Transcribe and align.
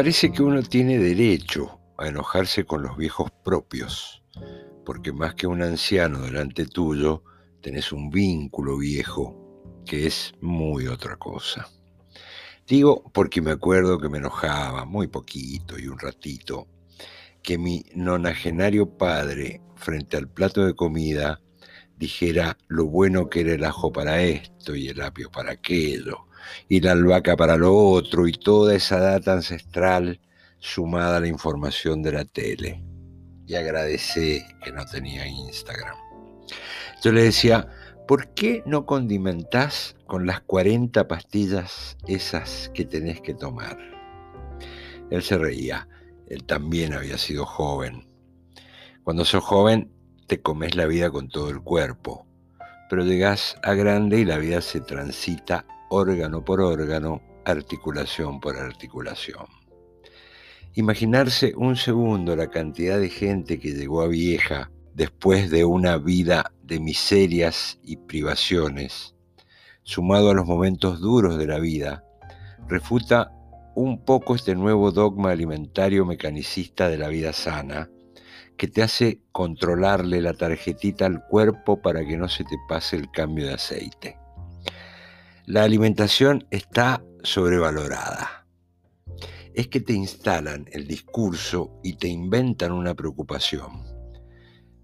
Parece 0.00 0.32
que 0.32 0.42
uno 0.42 0.62
tiene 0.62 0.96
derecho 0.96 1.78
a 1.98 2.08
enojarse 2.08 2.64
con 2.64 2.80
los 2.80 2.96
viejos 2.96 3.30
propios, 3.44 4.22
porque 4.86 5.12
más 5.12 5.34
que 5.34 5.46
un 5.46 5.60
anciano 5.60 6.22
delante 6.22 6.64
tuyo, 6.64 7.22
tenés 7.60 7.92
un 7.92 8.08
vínculo 8.08 8.78
viejo, 8.78 9.36
que 9.84 10.06
es 10.06 10.32
muy 10.40 10.86
otra 10.86 11.18
cosa. 11.18 11.68
Digo 12.66 13.10
porque 13.12 13.42
me 13.42 13.50
acuerdo 13.50 14.00
que 14.00 14.08
me 14.08 14.16
enojaba 14.16 14.86
muy 14.86 15.06
poquito 15.06 15.78
y 15.78 15.86
un 15.86 15.98
ratito, 15.98 16.66
que 17.42 17.58
mi 17.58 17.84
nonagenario 17.94 18.96
padre, 18.96 19.60
frente 19.76 20.16
al 20.16 20.30
plato 20.30 20.64
de 20.64 20.72
comida, 20.72 21.42
dijera 22.00 22.56
lo 22.66 22.86
bueno 22.86 23.28
que 23.28 23.42
era 23.42 23.52
el 23.52 23.62
ajo 23.62 23.92
para 23.92 24.22
esto 24.22 24.74
y 24.74 24.88
el 24.88 25.02
apio 25.02 25.30
para 25.30 25.52
aquello, 25.52 26.26
y 26.66 26.80
la 26.80 26.92
albahaca 26.92 27.36
para 27.36 27.58
lo 27.58 27.76
otro, 27.76 28.26
y 28.26 28.32
toda 28.32 28.74
esa 28.74 28.98
data 28.98 29.34
ancestral 29.34 30.18
sumada 30.58 31.18
a 31.18 31.20
la 31.20 31.28
información 31.28 32.02
de 32.02 32.12
la 32.12 32.24
tele. 32.24 32.82
Y 33.46 33.54
agradecé 33.54 34.46
que 34.64 34.72
no 34.72 34.84
tenía 34.86 35.26
Instagram. 35.26 35.96
Yo 37.04 37.12
le 37.12 37.24
decía, 37.24 37.68
¿por 38.08 38.32
qué 38.32 38.62
no 38.64 38.86
condimentás 38.86 39.94
con 40.06 40.26
las 40.26 40.40
40 40.40 41.06
pastillas 41.06 41.98
esas 42.08 42.70
que 42.72 42.86
tenés 42.86 43.20
que 43.20 43.34
tomar? 43.34 43.78
Él 45.10 45.22
se 45.22 45.36
reía, 45.36 45.86
él 46.28 46.44
también 46.44 46.94
había 46.94 47.18
sido 47.18 47.44
joven. 47.44 48.08
Cuando 49.02 49.24
sos 49.26 49.44
joven 49.44 49.90
te 50.30 50.40
comes 50.40 50.76
la 50.76 50.86
vida 50.86 51.10
con 51.10 51.28
todo 51.28 51.50
el 51.50 51.60
cuerpo, 51.60 52.24
pero 52.88 53.02
llegás 53.02 53.56
a 53.64 53.74
grande 53.74 54.20
y 54.20 54.24
la 54.24 54.38
vida 54.38 54.60
se 54.60 54.80
transita 54.80 55.66
órgano 55.88 56.44
por 56.44 56.60
órgano, 56.60 57.20
articulación 57.44 58.38
por 58.38 58.56
articulación. 58.56 59.46
Imaginarse 60.74 61.52
un 61.56 61.74
segundo 61.74 62.36
la 62.36 62.48
cantidad 62.48 63.00
de 63.00 63.08
gente 63.08 63.58
que 63.58 63.72
llegó 63.72 64.02
a 64.02 64.06
vieja 64.06 64.70
después 64.94 65.50
de 65.50 65.64
una 65.64 65.96
vida 65.96 66.52
de 66.62 66.78
miserias 66.78 67.80
y 67.82 67.96
privaciones, 67.96 69.16
sumado 69.82 70.30
a 70.30 70.34
los 70.34 70.46
momentos 70.46 71.00
duros 71.00 71.38
de 71.38 71.48
la 71.48 71.58
vida, 71.58 72.04
refuta 72.68 73.32
un 73.74 74.04
poco 74.04 74.36
este 74.36 74.54
nuevo 74.54 74.92
dogma 74.92 75.32
alimentario 75.32 76.06
mecanicista 76.06 76.88
de 76.88 76.98
la 76.98 77.08
vida 77.08 77.32
sana, 77.32 77.90
que 78.60 78.68
te 78.68 78.82
hace 78.82 79.22
controlarle 79.32 80.20
la 80.20 80.34
tarjetita 80.34 81.06
al 81.06 81.24
cuerpo 81.24 81.80
para 81.80 82.04
que 82.04 82.18
no 82.18 82.28
se 82.28 82.44
te 82.44 82.58
pase 82.68 82.96
el 82.96 83.10
cambio 83.10 83.46
de 83.46 83.54
aceite. 83.54 84.18
La 85.46 85.64
alimentación 85.64 86.46
está 86.50 87.02
sobrevalorada. 87.22 88.46
Es 89.54 89.68
que 89.68 89.80
te 89.80 89.94
instalan 89.94 90.66
el 90.72 90.86
discurso 90.86 91.80
y 91.82 91.94
te 91.94 92.08
inventan 92.08 92.72
una 92.72 92.94
preocupación. 92.94 93.82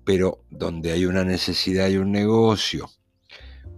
Pero 0.07 0.43
donde 0.49 0.93
hay 0.93 1.05
una 1.05 1.25
necesidad 1.25 1.91
y 1.91 1.99
un 1.99 2.13
negocio, 2.13 2.89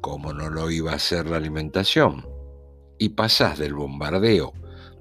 ¿cómo 0.01 0.33
no 0.33 0.49
lo 0.49 0.71
iba 0.71 0.93
a 0.93 0.97
hacer 0.97 1.27
la 1.27 1.39
alimentación? 1.39 2.25
Y 3.01 3.09
pasas 3.09 3.59
del 3.59 3.75
bombardeo 3.75 4.53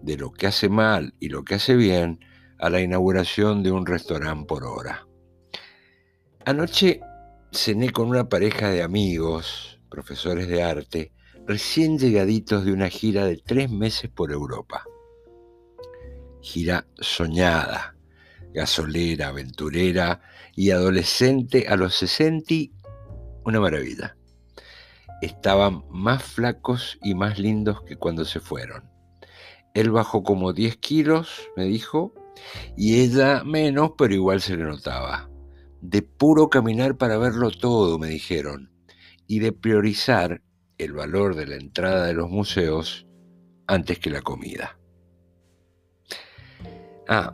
de 0.02 0.18
lo 0.18 0.32
que 0.32 0.48
hace 0.48 0.70
mal 0.70 1.14
y 1.20 1.30
lo 1.30 1.44
que 1.44 1.54
hace 1.54 1.76
bien 1.76 2.20
a 2.60 2.70
la 2.70 2.82
inauguración 2.82 3.64
de 3.64 3.72
un 3.72 3.86
restaurante 3.86 4.46
por 4.48 4.64
hora. 4.64 5.08
Anoche 6.46 7.02
cené 7.52 7.92
con 7.92 8.10
una 8.10 8.30
pareja 8.30 8.70
de 8.70 8.84
amigos, 8.84 9.80
profesores 9.90 10.48
de 10.48 10.64
arte, 10.64 11.12
recién 11.46 11.98
llegaditos 11.98 12.66
de 12.66 12.74
una 12.74 12.90
gira 12.90 13.26
de 13.26 13.38
tres 13.38 13.70
meses 13.70 14.10
por 14.10 14.32
Europa. 14.32 14.84
Gira 16.42 16.88
soñada, 17.00 17.96
gasolera, 18.54 19.30
aventurera 19.30 20.22
y 20.56 20.72
adolescente 20.72 21.68
a 21.68 21.76
los 21.76 21.96
60, 21.96 22.54
una 23.46 23.60
maravilla. 23.60 24.18
Estaban 25.22 25.84
más 25.90 26.24
flacos 26.24 26.98
y 27.02 27.16
más 27.16 27.40
lindos 27.40 27.82
que 27.84 27.96
cuando 27.96 28.26
se 28.26 28.40
fueron. 28.40 28.90
Él 29.74 29.92
bajó 29.92 30.24
como 30.24 30.54
10 30.54 30.78
kilos, 30.78 31.50
me 31.56 31.66
dijo, 31.66 32.14
y 32.76 33.02
ella 33.02 33.44
menos, 33.44 33.92
pero 33.98 34.14
igual 34.14 34.42
se 34.42 34.58
le 34.58 34.64
notaba. 34.64 35.30
De 35.82 36.02
puro 36.02 36.50
caminar 36.50 36.98
para 36.98 37.18
verlo 37.18 37.52
todo, 37.52 38.00
me 38.00 38.08
dijeron, 38.08 38.72
y 39.28 39.40
de 39.40 39.52
priorizar 39.52 40.42
el 40.78 40.94
valor 40.94 41.36
de 41.36 41.48
la 41.48 41.56
entrada 41.56 42.06
de 42.06 42.14
los 42.14 42.30
museos 42.30 43.08
antes 43.68 44.00
que 44.00 44.10
la 44.10 44.22
comida. 44.22 44.80
Ah, 47.08 47.34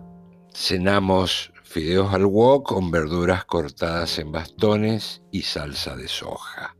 cenamos 0.53 1.51
fideos 1.63 2.13
al 2.13 2.25
wok 2.25 2.67
con 2.67 2.91
verduras 2.91 3.45
cortadas 3.45 4.19
en 4.19 4.31
bastones 4.31 5.23
y 5.31 5.41
salsa 5.41 5.95
de 5.95 6.07
soja. 6.07 6.75